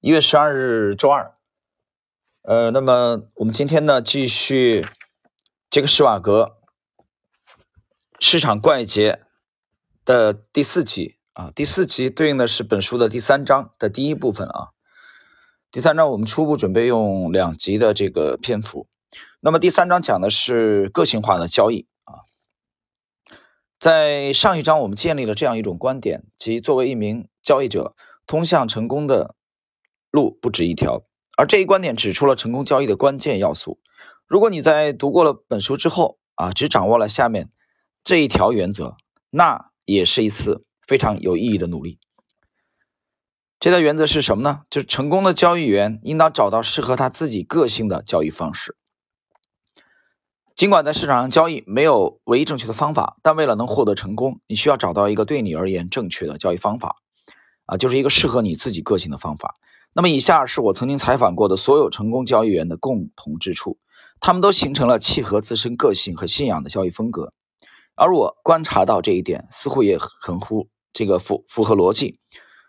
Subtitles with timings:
[0.00, 1.34] 一月十二日周二，
[2.42, 4.86] 呃，那么我们今天呢继续
[5.68, 6.56] 杰克施瓦格
[8.20, 9.20] 市场怪杰
[10.04, 14.68] 的第四集啊，第四集对应的是本书的第三章的第一部分啊。
[15.72, 18.86] 第三章我们初步准备用两集的这个篇幅，
[19.40, 22.22] 那么第三章讲的是个性化的交易啊。
[23.80, 27.96] 在上一章我们建立了这样一种观点，即作为一名交易者，
[28.28, 29.34] 通向成功的。
[30.10, 31.02] 路不止一条，
[31.36, 33.78] 而这一观点指出了成功交易的关键要素。
[34.26, 37.50] 如果你在读过了本书之后啊，只掌握了下面
[38.04, 38.96] 这一条原则，
[39.30, 41.98] 那也是一次非常有意义的努力。
[43.60, 44.62] 这条原则是什么呢？
[44.70, 48.76] 就是成功的交易员应当找到适合他自己个性的交易方式。
[50.54, 56.96] 尽管在市场上交易没有唯一正确的方法，但为了能获得成功，你需要找到一个对你而言正确的交易方法
[57.66, 59.56] 啊，就是一个适合你自己个性的方法。
[59.92, 63.78] 那么，以下是我曾经采访过的所有成功交易员的共同之处，
[64.20, 67.32] 他们都形成了契合自身个性和信仰的交易风格。
[67.96, 72.20] 而我观察到这一点，似乎也很符这个符符合逻辑，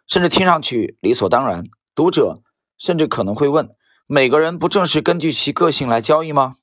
[0.07, 1.65] 甚至听上去理所当然。
[1.93, 2.41] 读者
[2.79, 3.69] 甚至可能会问：
[4.07, 6.55] 每个人不正是根据其个性来交易吗？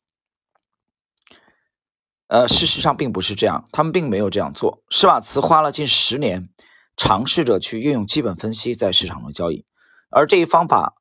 [2.27, 4.83] 呃，事实上并不是这样，他们并没有这样做。
[4.91, 6.48] 施瓦茨花了近十年，
[6.97, 9.64] 尝试着去运用基本分析在市场中交易。
[10.09, 10.97] 而这一方法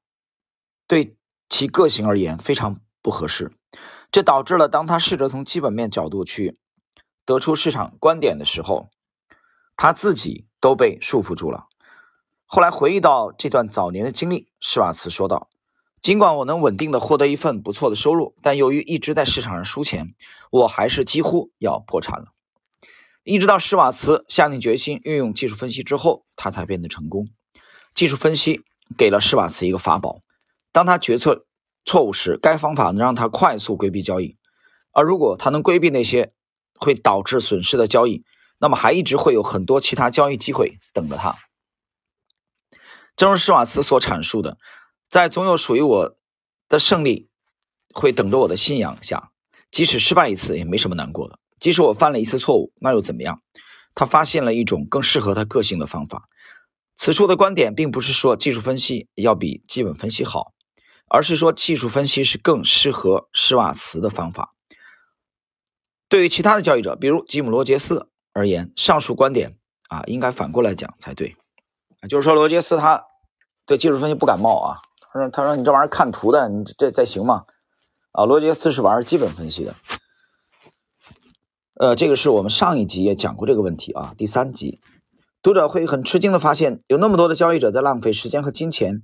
[0.87, 1.15] 对
[1.47, 3.51] 其个性而言非常不合适，
[4.11, 6.57] 这导致了当他试着从基本面角度去
[7.23, 8.89] 得出市场观点的时候，
[9.77, 11.67] 他自己都被束缚住了。
[12.45, 15.49] 后来回忆到这段早年的经历，施瓦茨说道
[16.01, 20.15] ：“尽管我能稳定的获得一份不错的收入，但由于一直在市场上输钱，
[20.51, 22.33] 我还是几乎要破产了。
[23.23, 27.29] 一直到施瓦茨下定决心运用技术分析之后，他才变得成功。
[27.93, 28.63] 技术分析。”
[28.97, 30.19] 给了施瓦茨一个法宝，
[30.71, 31.45] 当他决策
[31.85, 34.37] 错误时，该方法能让他快速规避交易；
[34.91, 36.33] 而如果他能规避那些
[36.79, 38.23] 会导致损失的交易，
[38.59, 41.35] 那么还一直会有很多其他交易机会等着他。
[43.15, 44.57] 正如施瓦茨所阐述的，
[45.09, 46.15] 在总有属于我
[46.69, 47.29] 的胜利
[47.93, 49.31] 会等着我的信仰下，
[49.71, 51.39] 即使失败一次也没什么难过的。
[51.59, 53.41] 即使我犯了一次错误，那又怎么样？
[53.93, 56.27] 他发现了一种更适合他个性的方法。
[56.97, 60.53] 此处的观点并不是说技术分析要比基本分析好，
[61.09, 64.53] 而是说技术分析是更适合施瓦茨的方法。
[66.07, 69.57] 对于其他的交易者，比如吉姆·罗杰斯而言，上述观点
[69.89, 71.35] 啊应该反过来讲才对。
[72.09, 73.03] 就是说，罗杰斯他
[73.65, 74.77] 对技术分析不感冒啊。
[75.11, 77.45] 他说：“他说你这玩意儿看图的，你这这行吗？”
[78.11, 79.75] 啊，罗杰斯是玩基本分析的。
[81.79, 84.81] 呃，这个是我们上一集也讲过这个问题啊，第三集。
[85.45, 89.03] 读者会很吃惊的发现，有那么多的交易者在浪费时间和金钱，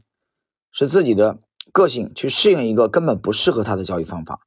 [0.72, 1.38] 使自己的
[1.72, 4.40] 个性去适应一个根本不适合他的交易方法。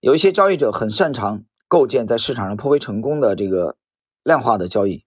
[0.00, 3.76] 有一些交易者很擅长构建在市场上颇为成功的这个
[4.24, 5.04] 量化的交易，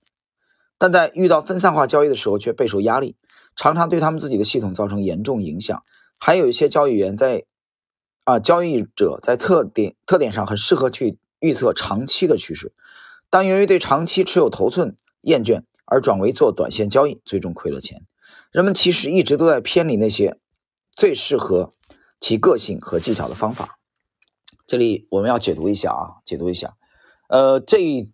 [0.78, 3.18] 但在遇到分散化交易的时候却备受压力，
[3.58, 5.84] 常常对他们自己的系统造成严重影响。
[6.20, 7.44] 还有一些交易员在
[8.24, 12.72] 啊，交易者在特点特点上很适合去预测长期的趋势，
[13.30, 15.64] 但由于对长期持有头寸厌倦。
[15.90, 18.06] 而转为做短线交易，最终亏了钱。
[18.52, 20.40] 人们其实一直都在偏离那些
[20.92, 21.74] 最适合
[22.20, 23.80] 其个性和技巧的方法。
[24.68, 26.76] 这里我们要解读一下啊，解读一下。
[27.28, 28.10] 呃，这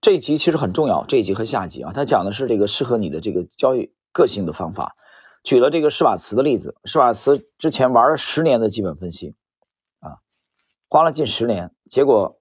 [0.00, 4.96] 这一集其实很重要，这一集和下集啊，它讲的是这个适合你的这个交易个性的方法。
[5.44, 9.36] 举了这个施瓦茨的例子，施瓦茨之前玩了十年的基本分析，
[10.00, 10.18] 啊，
[10.88, 12.40] 花了近十年，结果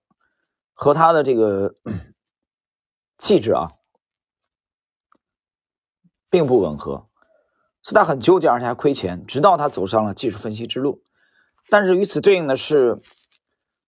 [0.74, 1.76] 和他的这个
[3.18, 3.72] 气质啊。
[6.30, 7.08] 并不吻合，
[7.82, 11.04] 所以他很纠结，而且还亏钱，直到他走上了技术分析之路。
[11.70, 13.00] 但是与此对应的是，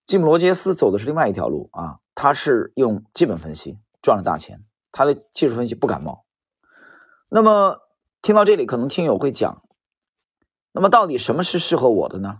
[0.05, 6.25] 吉姆·罗杰斯走的是另外一条路啊，他是用基本分析赚了大钱，他的技术分析不感冒。
[7.29, 7.79] 那么
[8.21, 9.63] 听到这里，可能听友会讲，
[10.71, 12.39] 那么到底什么是适合我的呢？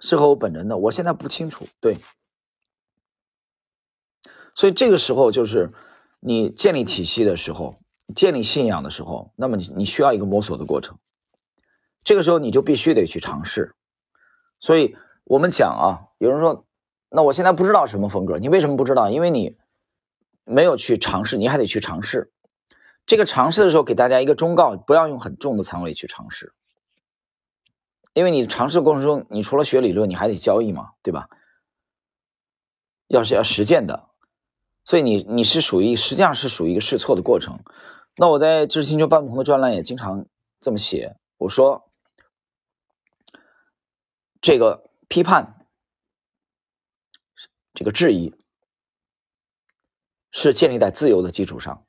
[0.00, 1.66] 适合我本人的，我现在不清楚。
[1.80, 1.98] 对，
[4.54, 5.72] 所以这个时候就是
[6.20, 7.76] 你建立体系的时候。
[8.14, 10.98] 建立信仰的时候，那么你你需要一个摸索的过程，
[12.02, 13.74] 这个时候你就必须得去尝试。
[14.58, 16.66] 所以我们讲啊，有人说，
[17.08, 19.10] 那我现在不知道什么风格，你为什么不知道？
[19.10, 19.56] 因为你
[20.44, 22.32] 没有去尝试，你还得去尝试。
[23.06, 26.52] 这个尝试的时候，给大家一个忠告：不要用很重的仓位去尝试，
[28.12, 31.28] 因为你尝试过程中，你除了学理论，你还得交易嘛，对吧？
[33.06, 34.08] 要是要实践的。
[34.84, 37.60] 所以你你是属于实际上是属于一个试错的过程。
[38.16, 40.26] 那我在知识星球半不同的专栏也经常
[40.60, 41.90] 这么写，我说
[44.40, 45.66] 这个批判、
[47.72, 48.34] 这个质疑
[50.30, 51.86] 是建立在自由的基础上，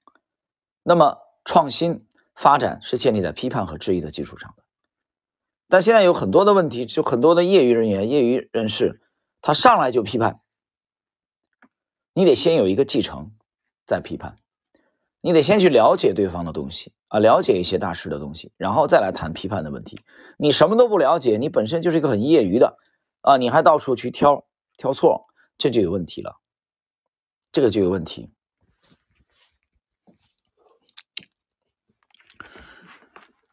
[0.81, 4.63] 那么创新发展是建立在批判和质疑的基础上的。
[5.68, 9.01] 但现在有很多的问题，就很多的业余人员、业余人士，
[9.42, 10.39] 他上来就批判，
[12.16, 13.32] 你得先有一个继承，
[13.86, 14.40] 再批判，
[15.20, 20.00] 你得先去了解对方的东西啊，了解一些大师的东西，然后再来谈批判的问题。
[20.38, 22.78] 你什么都不了解，你本身就是一个很业余的
[23.20, 24.48] 啊，你还到处去挑
[24.78, 25.28] 挑错，
[25.58, 26.40] 这就有问题了，
[27.52, 28.32] 这个就有问题。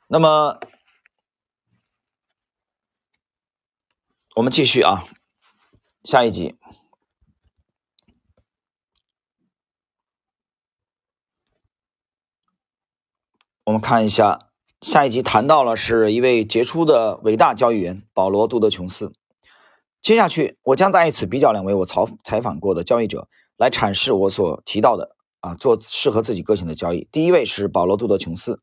[0.07, 0.61] 那么。
[4.35, 5.05] 我们继续啊，
[6.05, 6.57] 下一集，
[13.65, 14.49] 我们看一下
[14.81, 19.13] 下一集谈到了是一位杰出的伟大交易员保罗·杜德琼斯。
[20.01, 27.07] 接下去，我将在此比较两位我采采访过的交易者，来阐释我所提到的啊，做适合自己个性的交易。
[27.13, 28.61] 第一位是保罗·杜德琼斯，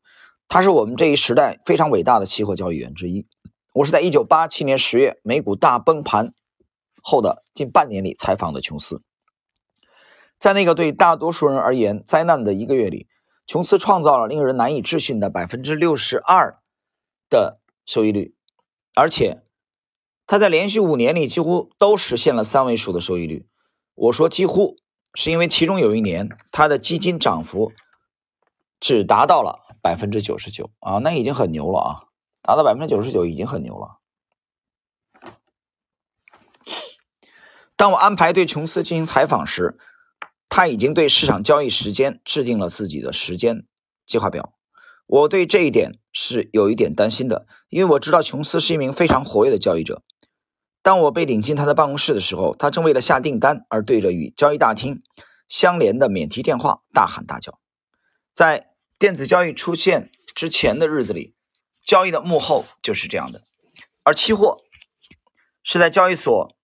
[0.48, 3.26] 他是我们这一时代非常伟大的期货交易员之一。
[3.72, 6.34] 我是在一九八七年十月美股大崩盘
[7.00, 9.00] 后的近半年里采访的琼斯。
[10.38, 13.06] 在那个对大多数人而言灾难的一个月里，
[13.50, 16.60] 琼斯创造了令人难以置信的百分之六十二
[17.28, 18.32] 的收益率，
[18.94, 19.42] 而且
[20.24, 23.48] 他在连续五年里几乎都实现了三位数的收益率。
[23.96, 24.76] 我说几乎，
[25.16, 27.72] 是因为其中有一年他的基金涨幅
[28.78, 31.90] 只达到了百分之九十九啊，那已经很牛了啊。
[32.42, 33.98] 达到百分之九十九已经很牛了。
[37.74, 39.76] 当我安排对琼斯进行采访时，
[40.50, 43.64] 他已经对市场交易时间制定了自己的时间
[44.04, 44.52] 计划表。
[45.06, 50.02] 我对这一点是有一点担心的，因为我知道琼斯是一名非常活跃的交易者。
[50.82, 55.02] 当我被领进他的办公室的时候，他正为了下订单而对着与交易大厅
[55.48, 57.58] 相连的免提电话大喊大叫。
[58.34, 61.34] 在电子交易出现之前的日子里。
[61.82, 63.40] 交易的幕后就是这样的，
[64.04, 64.60] 而期货
[65.62, 66.54] 是在交易所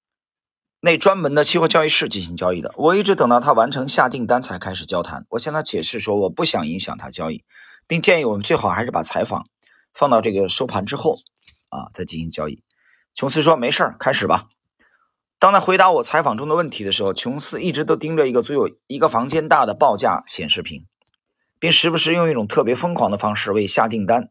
[0.80, 2.72] 那专门的期货交易室进行交易的。
[2.76, 5.26] 我一直等到他完成下订单才开始交谈。
[5.30, 7.44] 我向他解释说，我不想影响他交易，
[7.86, 9.48] 并建议我们最好还是把采访
[9.92, 11.18] 放到这个收盘之后
[11.70, 12.62] 啊再进行交易。
[13.14, 14.48] 琼斯说：“没事儿，开始吧。”
[15.40, 20.86] 当他回答我采访中的问题的时候，琼斯一直都盯着一个足有一个房间大的报价显示屏，
[21.58, 24.30] 并时不时用一种特别疯狂的方式为下订单。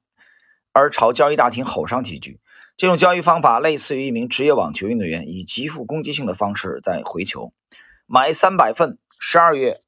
[0.72, 2.40] 而朝交易大厅吼上几句，
[2.78, 7.54] 这种交易方法类似于一名职业网球运动员以极富攻击性的方式在回球。
[8.06, 9.82] 买三百份十二月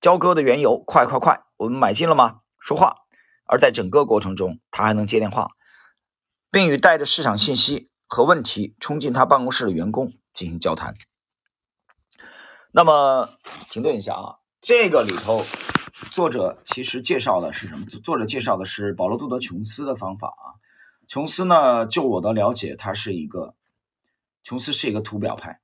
[0.00, 1.44] 交割的原油，快快快！
[1.56, 2.40] 我们买进了吗？
[2.58, 2.96] 说话。
[3.44, 5.50] 而在整个过程中，他还能接电话，
[6.50, 10.94] 并与带着市场信息和问题冲进他办公室的员工进行交谈。
[12.72, 13.28] 那么，
[13.70, 15.44] 停顿一下啊，这个里头。
[16.10, 17.86] 作者其实介绍的是什么？
[18.02, 20.58] 作者介绍的是保罗·杜德琼斯的方法啊。
[21.12, 23.54] 琼斯呢，就我的了解，他是一个，
[24.44, 25.60] 琼斯是一个图表派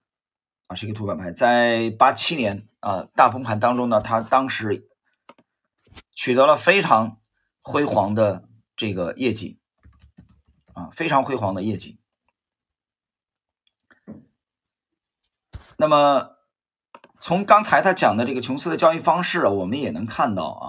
[0.66, 1.32] 啊，是一个图表派。
[1.32, 4.90] 在八七年啊大崩盘当中呢，他当时
[6.12, 7.18] 取得了非常
[7.62, 8.46] 辉煌的
[8.76, 9.58] 这个业绩
[10.74, 11.98] 啊，非常辉煌的业绩。
[15.78, 16.36] 那么。
[17.20, 20.64] 从刚才他讲的这个琼斯的交易方式，我们也能看到啊，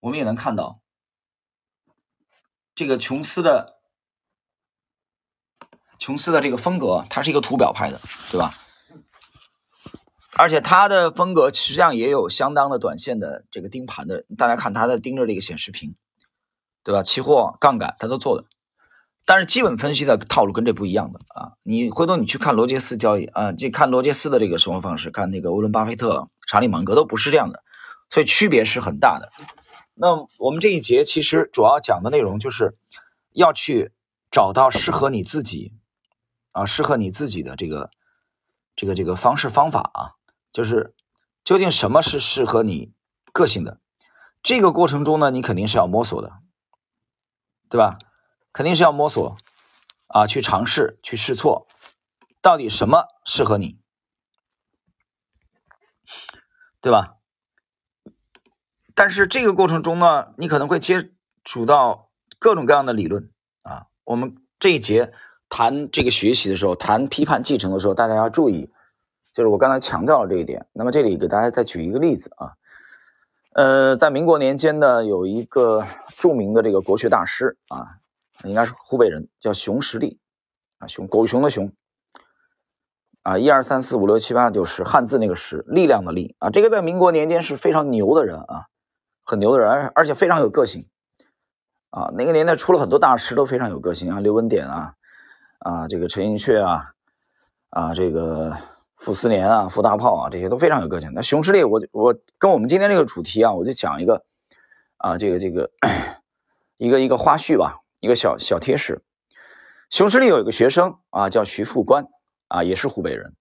[0.00, 0.79] 我们也能看到
[2.80, 3.76] 这个琼斯的
[5.98, 8.54] 琼斯的这个风格，他是一个图表派的，对吧？
[10.32, 15.94] 而且他的风格实际上也有相当的短线的这个盯盘的，大家看他在盯着这个显示屏，
[16.82, 17.02] 对吧？
[17.02, 18.46] 期货杠杆他都做的。
[19.26, 21.52] 但是基本分析的套路跟这不一样的啊！
[21.62, 27.62] 你回头你去看罗杰斯交易啊，这看罗杰斯的这个生活方式，看那个沃伦巴菲特、查理芒格都不是这样的，
[28.08, 29.30] 所以区别是很大的。
[30.02, 32.74] 那我们这一节其实主要讲的内容就是
[33.32, 33.92] 要去
[34.30, 35.74] 找到适合你自己
[36.52, 37.90] 啊，适合你自己的这个
[38.74, 40.16] 这个这个方式方法啊，
[40.52, 40.94] 就是
[41.44, 42.94] 究竟什么是适合你
[43.30, 43.78] 个性的？
[44.42, 46.32] 这个过程中呢，你肯定是要摸索的，
[47.68, 47.98] 对吧？
[48.54, 49.36] 肯定是要摸索
[50.06, 51.66] 啊，去尝试，去试错，
[52.40, 53.78] 到底什么适合你，
[56.80, 57.19] 对吧？
[59.00, 61.08] 但是这个过程中呢，你可能会接
[61.42, 63.30] 触到各种各样的理论
[63.62, 63.86] 啊。
[64.04, 65.10] 我们这一节
[65.48, 68.70] 谈这个学习的时候，谈批判继承的时候，大家要注意，
[69.32, 70.66] 就是我刚才强调了这一点。
[70.74, 72.52] 那么这里给大家再举一个例子啊，
[73.54, 75.86] 呃，在民国年间呢，有一个
[76.18, 77.96] 著名的这个国学大师啊。
[78.44, 80.18] 应该是湖北人，叫熊十力，
[80.78, 81.72] 啊，熊狗熊的熊
[83.22, 88.68] 啊，一二三四五六七八九十，汉字那个十，力量的力啊，这个在民国年间是非常牛的人啊，
[89.30, 90.88] 很牛的人，而且非常有个性
[91.90, 92.10] 啊。
[92.16, 94.94] 那个年代出了很多大师都非常有个性啊，刘文典啊，
[95.60, 96.94] 啊，这个陈寅恪啊，
[97.68, 98.56] 啊，这个
[98.96, 101.12] 傅斯年啊，傅大炮啊，这些都非常有个性。
[101.14, 104.24] 那熊十力，我我跟我们今天这个主题啊，我就讲一个
[104.96, 105.70] 啊，这个这个
[106.76, 109.00] 一个一个花絮吧，一个小小贴士。
[109.90, 112.08] 熊十力有一个学生啊，叫徐副官
[112.48, 113.36] 啊，也是湖北人，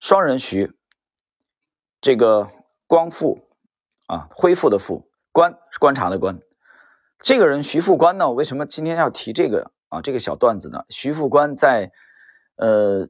[0.00, 0.72] 双人徐，
[2.00, 2.48] 这个
[2.86, 3.43] 光复
[4.06, 6.38] 啊，恢复的复，观观察的观。
[7.20, 10.02] 这个人徐副官呢，为什么今天要提这个啊？
[10.02, 10.84] 这个小段子呢？
[10.90, 11.90] 徐副官在
[12.56, 13.08] 呃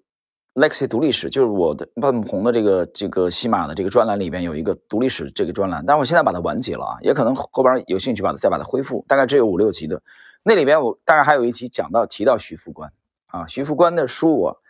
[0.54, 10.00] ，Lexi 读历史，就是我的半红的这个这个西马的这个专栏里边有一个读历史这个专栏，但我现在把它完结了啊，也可能后边有兴趣把它再把它恢复，大概只有五六集的。
[10.44, 12.92] 那里边我大概还有一集讲到提到徐副官
[13.26, 14.60] 啊，徐副官的书我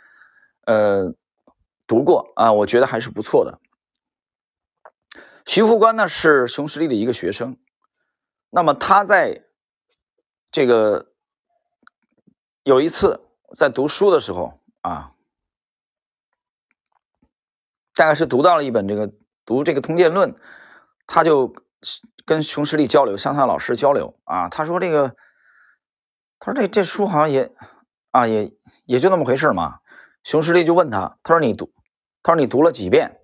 [0.65, 1.13] 呃
[1.87, 3.61] 读过啊，我觉得还是不错的。
[5.45, 7.57] 徐副官呢是熊十力的一个学生，
[8.51, 9.45] 那么他在
[10.51, 11.13] 这个
[12.63, 13.21] 有一次
[13.57, 15.13] 在读书的时候啊，
[17.95, 19.13] 大概是读到了一本这个
[19.45, 20.33] 读这个《通鉴论》，
[21.07, 21.55] 他就
[22.25, 25.17] 跟熊十力交流，向他老师交流啊，他说这个。
[26.41, 27.55] 他说：“这这书好像也，
[28.11, 28.53] 啊，也
[28.85, 29.79] 也就那么回事嘛。”
[30.25, 31.73] 熊十力就问他：“他说你读，
[32.23, 33.19] 他说你读了几遍？”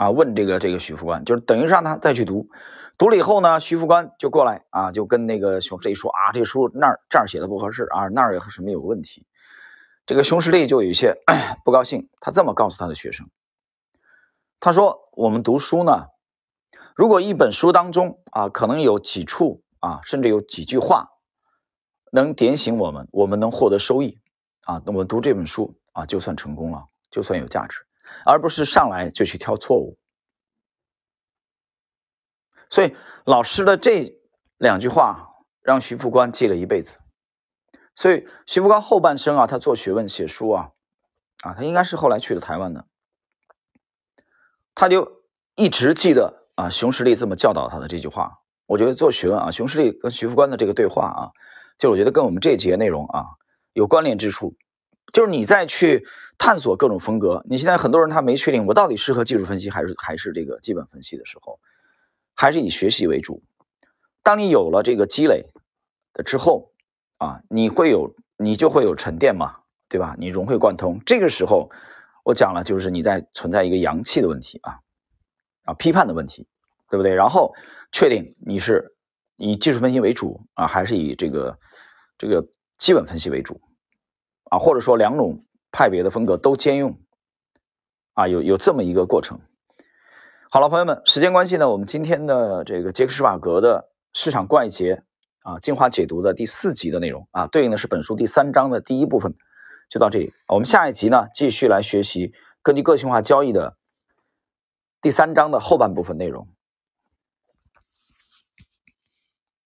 [0.00, 2.48] 啊，问这个这个徐副官，就是等于让他再去读。
[2.96, 9.26] 读了以后呢，徐副官就过来啊，就跟那个熊十力说：“啊，这书那儿这儿写的不合适啊，那儿有什么有问题？”
[10.06, 11.14] 这个熊十力就有一些
[11.66, 12.08] 不高兴。
[12.18, 13.28] 他这么告诉他的学生
[14.58, 16.06] ：“他说我们读书呢，
[16.96, 21.10] 如果一本书当中啊，可能有几处啊，甚至有几句话。”
[22.12, 24.18] 能点醒我们，我们能获得收益
[24.64, 24.82] 啊！
[24.84, 27.78] 那我们读这本书啊，就算成功了，就算有价值，
[28.24, 29.98] 而不是上来就去挑错误。
[32.68, 34.16] 所以老师的这
[34.58, 36.98] 两句话让徐副官记了一辈子。
[37.96, 40.70] 所以徐副官后半生啊，他做学问、写书啊，
[41.42, 42.86] 啊，他应该是后来去了台湾的，
[44.74, 45.22] 他就
[45.54, 48.38] 一直记得啊，熊十力这么教导他的这句话。
[48.66, 51.30] 我觉得做学问啊，熊十力跟徐副官的这个对话啊。
[51.78, 53.24] 就我觉得跟我们这节内容啊
[53.72, 54.54] 有关联之处，
[55.12, 56.06] 就是你再去
[56.38, 57.44] 探索各种风格。
[57.48, 61.58] 你现在很多人他没确定我到底适合技术分析还是还是这个基本分析的时候，
[62.34, 63.42] 还是以学习为主。
[64.22, 65.46] 当你有了这个积累
[66.12, 66.72] 的之后
[67.18, 69.56] 啊，你会有你就会有沉淀嘛，
[69.88, 70.14] 对吧？
[70.18, 71.00] 你融会贯通。
[71.04, 71.70] 这个时候
[72.24, 74.78] 我讲了，就是你在存在一个阳气的问题啊
[75.64, 76.46] 啊批判的问题，
[76.88, 77.14] 对不对？
[77.14, 77.52] 然后
[77.92, 78.94] 确定你是。
[79.42, 81.58] 以技术分析为主啊，还是以这个
[82.18, 83.58] 这个基本分析为主
[84.50, 86.98] 啊，或者说两种派别的风格都兼用
[88.12, 89.40] 啊，有有这么一个过程。
[90.50, 95.02] 好了，朋友们，时间关系呢，我们今天的这个杰克施瓦格的市场怪杰
[95.42, 99.32] 啊进化解读的第四集的内容啊，对应的是本书第三章的第一部分，
[99.88, 100.34] 就到这里。
[100.48, 103.76] 我们下一集呢，继续来学习根据个性化交易的
[105.00, 106.48] 第三章的后半部分内容。